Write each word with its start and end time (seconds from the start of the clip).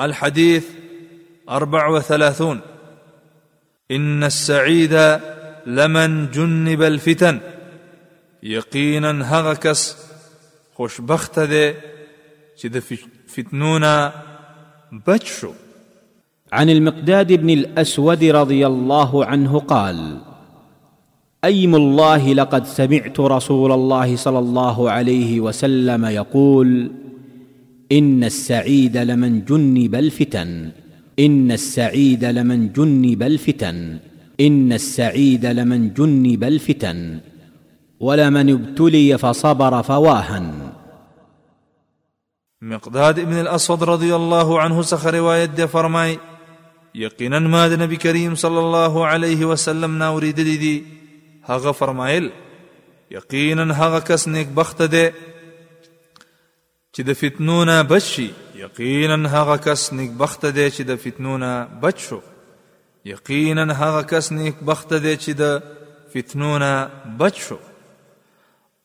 الحديث 0.00 0.66
أربع 1.48 1.88
وثلاثون 1.88 2.60
إن 3.90 4.24
السعيد 4.24 5.18
لمن 5.66 6.30
جنب 6.30 6.82
الفتن 6.82 7.40
يقينا 8.42 9.38
هغكس 9.40 9.96
کس 10.78 11.00
ذي 11.38 11.74
شد 12.56 12.82
فتنونا 13.28 14.12
بتشو 15.06 15.52
عن 16.52 16.70
المقداد 16.70 17.32
بن 17.32 17.50
الأسود 17.50 18.24
رضي 18.24 18.66
الله 18.66 19.24
عنه 19.24 19.58
قال 19.58 20.18
أيم 21.44 21.74
الله 21.74 22.32
لقد 22.34 22.66
سمعت 22.66 23.20
رسول 23.20 23.72
الله 23.72 24.16
صلى 24.16 24.38
الله 24.38 24.90
عليه 24.90 25.40
وسلم 25.40 26.04
يقول 26.04 26.90
ان 27.92 28.24
السعيد 28.24 28.96
لمن 28.96 29.44
جنب 29.44 29.94
الفتن 29.94 30.70
ان 31.18 31.52
السعيد 31.52 32.24
لمن 32.24 32.72
جنب 32.72 33.22
الفتن 33.22 33.98
ان 34.40 34.72
السعيد 34.72 35.46
لمن 35.46 35.92
جنب 35.94 36.44
الفتن 36.44 37.20
ولمن 38.00 38.50
ابتلي 38.52 39.18
فصبر 39.18 39.82
فواهن 39.82 40.54
مقداد 42.62 43.18
ابن 43.18 43.40
الاسود 43.40 43.82
رضي 43.84 44.16
الله 44.16 44.60
عنه 44.60 44.82
سخر 44.82 45.14
روایت 45.14 45.50
فرماي 45.50 45.66
فرمای 46.14 46.18
یقینا 46.94 47.38
ما 47.38 47.64
النبي 47.66 47.96
كريم 47.96 48.34
صلى 48.34 48.58
الله 48.60 49.06
عليه 49.06 49.44
وسلم 49.44 49.98
ناوري 49.98 50.26
اوریدلی 50.30 50.56
دي 50.56 50.84
هغه 51.44 51.72
فرمایل 51.72 52.30
یقینا 53.10 53.74
هغه 53.74 54.44
بخت 54.56 54.82
دي 54.82 55.10
چې 56.98 57.06
د 57.08 57.12
فتنونه 57.22 57.74
بشي 57.90 58.28
یقینا 58.62 59.18
هغه 59.34 59.56
کس 59.64 59.82
نیک 59.96 60.12
بخت 60.20 60.42
دی 60.56 60.62
چې 60.76 60.82
د 60.88 60.92
فتنونه 61.02 61.48
بچ 61.82 61.98
شو 62.06 62.16
یقینا 63.12 63.64
هغه 63.82 63.98
کس 64.12 64.30
نیک 64.38 64.56
بخت 64.70 64.90
دی 65.04 65.10
چې 65.22 65.30
د 65.40 65.44
فتنونه 66.14 66.72
بچ 67.20 67.36
شو 67.46 67.58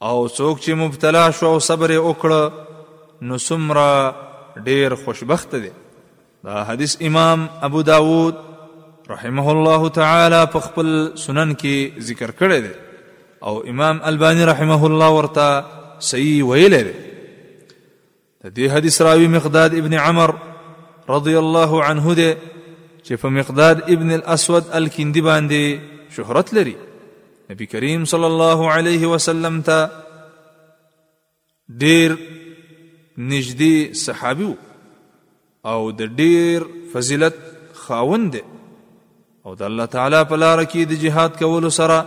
او 0.07 0.17
څوک 0.37 0.57
چې 0.63 0.71
مبتلا 0.81 1.23
شو 1.37 1.47
او 1.53 1.59
صبر 1.67 1.89
وکړه 2.07 2.43
نو 3.29 3.37
څومره 3.47 3.91
ډیر 4.67 4.95
خوشبخت 5.05 5.55
دی 5.63 5.71
دا 6.49 6.61
حدیث 6.67 6.95
امام 7.09 7.45
ابو 7.69 7.81
داود 7.87 8.35
رحمه 9.13 9.47
الله 9.55 9.89
تعالی 9.95 10.43
په 10.57 10.67
خپل 10.67 10.93
سنن 11.23 11.55
کې 11.63 12.01
ذکر 12.11 12.31
کړی 12.31 12.59
دی 12.65 12.73
او 13.49 13.55
امام 13.73 14.01
البانی 14.11 14.45
رحمه 14.51 14.79
الله 14.91 15.09
ورته 15.17 15.63
صحیح 16.09 16.37
ویلی 16.51 16.83
دی 16.91 16.95
د 18.43 18.47
دې 18.57 18.65
حدیث 18.75 18.95
راوی 19.07 19.27
مقداد 19.35 19.71
ابن 19.79 19.93
عمر 20.05 20.31
رضی 21.15 21.33
الله 21.43 21.71
عنه 21.89 22.05
دی 22.19 22.31
چې 23.05 23.13
په 23.21 23.29
مقداد 23.35 23.81
ابن 23.93 24.09
الاسود 24.15 24.63
الکندی 24.79 25.21
باندې 25.27 25.63
شهرت 26.15 26.49
لري 26.57 26.73
نبی 27.51 27.65
کریم 27.73 28.01
صلی 28.11 28.25
الله 28.29 28.59
علیه 28.71 29.07
وسلم 29.11 29.59
ته 29.69 29.85
ډیر 31.69 32.15
نږدې 33.17 33.97
صحابي 34.01 34.49
او 35.75 35.79
د 36.01 36.11
ډیر 36.23 36.65
فضیلت 36.97 37.35
خاوند 37.85 38.31
دی 38.37 38.41
او 39.45 39.55
د 39.63 39.65
الله 39.69 39.85
تعالی 39.95 40.21
په 40.33 40.41
لار 40.43 40.63
کې 40.65 40.91
د 40.91 41.01
جهاد 41.05 41.39
کولو 41.43 41.69
سره 41.77 41.97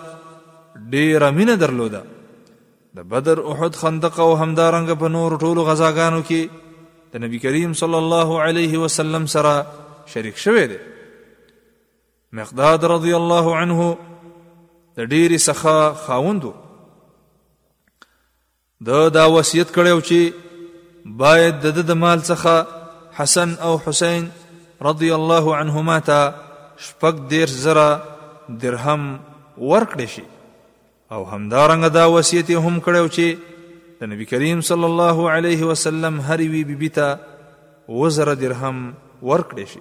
ډیر 0.96 1.26
مینه 1.40 1.54
درلوده 1.64 2.02
د 2.96 3.00
بدر 3.12 3.38
احد 3.52 3.72
خندق 3.80 4.16
او 4.26 4.30
همدارنګ 4.42 4.88
په 5.00 5.08
نور 5.14 5.30
ټولو 5.42 5.60
غزاګانو 5.68 6.20
کې 6.28 6.42
د 7.14 7.22
نبی 7.22 7.38
کریم 7.44 7.72
صلی 7.80 7.96
الله 8.02 8.28
علیه 8.46 8.72
وسلم 8.84 9.24
سره 9.34 9.54
شریک 10.12 10.36
شوی 10.44 10.62
دی 10.70 10.78
مقداد 12.38 12.80
رضی 12.94 13.12
الله 13.20 13.46
عنه 13.60 13.80
د 14.96 14.98
ډېری 15.12 15.38
څخه 15.48 15.74
خاوندو 16.04 16.52
د 18.90 19.10
دا 19.16 19.24
وصیت 19.36 19.68
کړو 19.76 19.98
چې 20.12 20.20
باید 21.24 21.56
د 21.80 21.84
د 21.90 21.98
مال 22.04 22.20
څخه 22.30 22.54
حسن 23.18 23.50
او 23.68 23.72
حسین 23.88 24.24
رضی 24.88 25.10
الله 25.18 25.44
عنهما 25.60 25.98
ته 26.08 26.20
شپږ 26.86 27.14
دیر 27.34 27.48
زره 27.66 27.86
درهم 28.64 29.02
ورکړي 29.70 30.08
شي 30.14 30.26
او 31.12 31.24
همدارنګه 31.24 31.88
دا 31.88 32.04
وصیت 32.12 32.48
هم 32.50 32.78
کړو 32.84 33.08
چې 33.08 33.36
د 34.00 34.10
نبی 34.12 34.24
کریم 34.30 34.60
صلی 34.68 34.84
الله 34.88 35.30
علیه 35.32 35.62
وسلم 35.72 36.20
هر 36.30 36.40
وی 36.54 36.62
بیبیتا 36.70 37.08
وزر 37.98 38.30
درهم 38.34 38.94
ورکړي 39.22 39.64
شي 39.74 39.80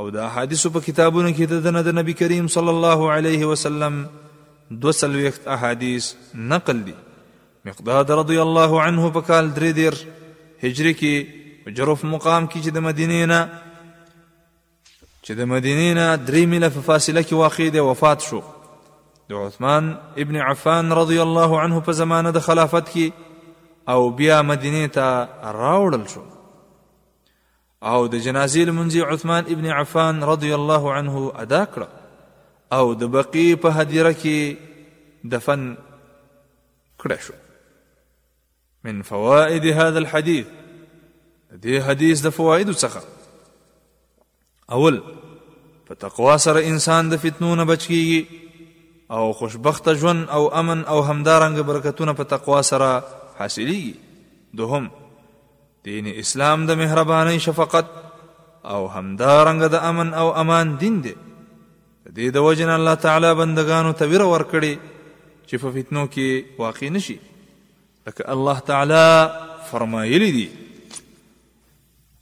او 0.00 0.08
دا 0.16 0.24
حدیث 0.38 0.64
په 0.66 0.80
کتابونو 0.86 1.30
کې 1.36 1.84
د 1.84 1.98
نبی 1.98 2.12
کریم 2.20 2.46
صلی 2.54 2.68
الله 2.76 3.12
علیه 3.16 3.44
وسلم 3.50 4.00
دو 4.84 4.92
سلويخت 5.00 5.46
احادیث 5.56 6.08
نقل 6.54 6.80
دي 6.88 6.94
مقداد 7.70 8.10
رضی 8.22 8.38
الله 8.46 8.80
عنه 8.86 9.10
په 9.18 9.28
کال 9.28 9.50
درې 9.58 9.72
دیر 9.80 9.94
هجری 10.64 10.94
کې 11.04 11.72
جرف 11.76 12.02
مقام 12.16 12.46
کې 12.46 12.64
چې 12.64 12.70
د 12.70 12.78
مدینې 12.88 13.30
نه 13.32 13.48
چې 15.24 15.32
د 15.42 15.50
مدینې 15.52 15.90
نه 16.00 16.06
درې 16.26 16.44
میله 16.56 16.68
په 16.78 16.84
فاصله 16.90 17.22
کې 17.22 17.32
واقع 17.44 17.68
دی 17.78 17.86
وفات 17.90 18.20
شو 18.30 18.40
د 19.32 19.34
عثمان 19.36 19.96
ابن 20.22 20.36
عفان 20.46 20.88
رضی 20.96 21.16
الله 21.22 21.60
عنه 21.60 21.80
په 21.84 21.92
زمانه 21.98 22.30
د 22.36 22.42
خلافت 22.48 22.88
کې 22.92 23.10
او 23.94 24.10
بیا 24.18 24.40
مدینه 24.48 24.86
ته 24.96 25.06
راوړل 25.60 26.04
شو 26.14 26.22
او 27.82 28.02
د 28.06 28.14
جنازې 28.24 28.62
لمونځي 28.70 29.00
عثمان 29.14 29.44
ابن 29.54 29.66
عفان 29.78 30.20
رضی 30.32 30.52
الله 30.58 30.92
عنه 30.98 31.24
ادا 31.44 31.62
کړ 31.76 31.86
او 32.80 32.92
د 33.04 33.10
بقی 33.16 33.46
په 33.64 33.70
هدیره 33.78 34.12
کې 34.12 34.56
دفن 35.36 35.64
کړه 37.02 37.20
شو 37.28 37.34
من 38.84 39.00
فوائد 39.14 39.64
هذا 39.64 39.98
الحديث 40.04 40.46
دې 41.62 41.80
حدیث 41.90 42.26
د 42.28 42.36
فواید 42.42 42.72
څخه 42.76 43.02
اول 44.78 44.96
په 45.86 45.94
تقوا 46.08 46.36
سره 46.48 46.66
انسان 46.76 47.08
د 47.12 47.14
فتنو 47.28 47.50
نه 47.64 47.70
بچ 47.74 47.82
کیږي 47.88 48.22
او 49.14 49.32
خوشبخت 49.32 49.94
ژوند 49.94 50.28
او 50.30 50.54
امن 50.54 50.84
او 50.84 51.02
همدارنګ 51.02 51.62
برکتونه 51.68 52.12
په 52.12 52.24
تقوا 52.24 52.62
سره 52.68 53.04
حاصلېږي 53.38 53.94
دوهم 54.60 54.90
دین 55.88 56.06
اسلام 56.22 56.66
د 56.66 56.70
مهرباني 56.84 57.38
شفقت 57.48 57.86
او 58.74 58.80
همدارنګ 58.96 59.60
د 59.74 59.84
امن 59.90 60.08
او 60.22 60.26
امان 60.44 60.76
دین 60.84 60.96
دی 61.02 61.14
د 62.06 62.10
دې 62.16 62.28
د 62.36 62.48
وجن 62.48 62.70
الله 62.78 62.94
تعالی 63.04 63.30
بندگانو 63.42 63.92
ته 64.00 64.04
ویره 64.14 64.26
ورکړي 64.34 64.78
چې 65.48 65.56
په 65.62 65.68
فتنو 65.76 66.04
کې 66.16 66.26
واقع 66.64 66.88
نشي 66.96 67.16
لکه 68.06 68.24
الله 68.36 68.58
تعالی 68.72 69.06
فرمایلی 69.70 70.32
دی 70.38 70.48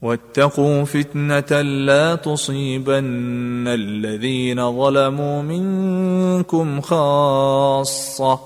واتقوا 0.02 0.84
فتنه 0.84 1.60
لا 1.60 2.14
تصيبن 2.14 3.64
الذين 3.68 4.72
ظلموا 4.84 5.42
منكم 5.42 6.80
خاصه 6.80 8.40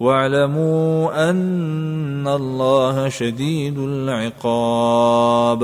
واعلموا 0.00 1.30
ان 1.30 2.28
الله 2.28 3.08
شديد 3.08 3.78
العقاب 3.78 5.62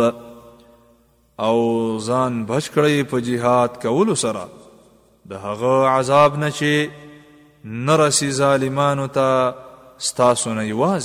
او 1.41 1.99
ځان 1.99 2.47
بچ 2.47 2.69
کړئ 2.71 3.11
په 3.11 3.19
جهاد 3.19 3.69
کولو 3.83 4.15
سره 4.15 4.49
د 5.31 5.33
هغه 5.33 5.87
عذاب 5.89 6.39
نه 6.39 6.50
چې 6.61 6.89
نرسي 7.65 8.31
ظالمانو 8.33 9.06
ته 9.19 9.55
ستاسو 9.99 10.50
نه 10.55 11.00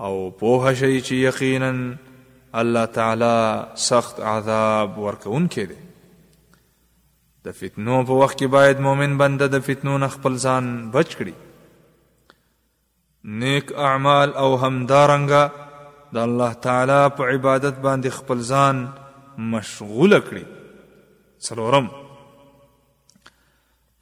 او 0.00 0.30
پوه 0.30 0.74
شئ 0.74 1.00
چې 1.00 1.12
یقیناً 1.14 1.94
الله 2.54 2.84
تعالی 2.86 3.66
سخت 3.82 4.20
عذاب 4.20 4.98
ورکون 4.98 5.46
کې 5.54 5.66
دی 5.68 5.86
د 7.44 7.52
فتنو 7.58 7.98
په 8.06 8.12
وخت 8.20 8.38
کې 8.38 8.46
باید 8.56 8.78
مؤمن 8.86 9.16
بنده 9.18 9.46
د 9.54 9.58
فتنو 9.66 9.98
نه 9.98 10.08
خپل 10.14 10.36
ځان 10.38 10.90
بچ 10.94 11.16
کړي 11.16 11.32
نیک 13.42 13.72
اعمال 13.88 14.32
او 14.36 14.48
همدارنګه 14.56 15.50
د 16.14 16.18
الله 16.22 16.52
تعالی 16.66 17.00
په 17.16 17.28
عبادت 17.34 17.82
باندې 17.86 18.18
خپل 18.20 18.40
ځان 18.42 18.86
مشغول 19.38 20.18
کړي 20.20 20.44
څلورم 21.48 21.90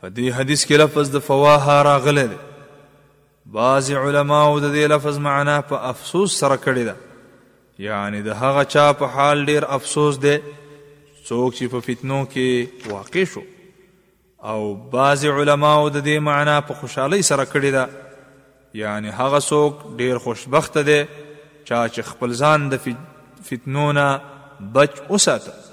په 0.00 0.08
دې 0.08 0.32
حدیث 0.38 0.64
کې 0.66 0.74
لفظ 0.84 1.10
د 1.16 1.26
فواها 1.30 1.82
راغلی 1.90 2.26
دی 2.34 2.38
بعض 3.58 3.90
علماو 4.04 4.58
د 4.60 4.64
دې 4.64 4.90
لفظ 4.94 5.18
معنا 5.28 5.60
په 5.72 5.82
افسوس 5.92 6.38
سره 6.44 6.56
کړی 6.56 6.84
ده 6.90 6.96
یعنی 7.78 8.22
د 8.22 8.28
هغه 8.42 8.64
چا 8.74 8.84
په 9.00 9.06
حال 9.16 9.44
ډیر 9.50 9.64
افسوس 9.76 10.18
دی 10.22 10.36
څوک 11.28 11.54
چې 11.54 11.66
په 11.74 11.80
فتنو 11.88 12.20
کې 12.34 12.90
واقع 12.94 13.24
شو 13.34 13.42
او 14.52 14.74
بعض 14.94 15.24
علماو 15.32 15.88
د 15.88 16.04
دې 16.04 16.18
معنا 16.30 16.56
په 16.70 16.74
خوشحالي 16.82 17.20
سره 17.30 17.44
کړی 17.44 17.70
ده 17.76 17.88
یعنی 18.84 19.08
هغه 19.20 19.40
څوک 19.50 19.96
ډیر 20.02 20.18
خوشبخت 20.26 20.78
دی 20.90 20.98
چا 21.64 21.84
چې 21.94 22.00
خپل 22.10 22.34
ځان 22.42 22.68
د 22.74 22.80
فتنو 23.52 23.88
نه 23.92 24.20
بچ 24.80 24.90
وساته 25.14 25.65